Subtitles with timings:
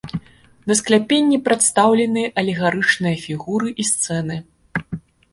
[0.69, 4.39] На скляпенні прадстаўлены алегарычныя фігуры і сцэны.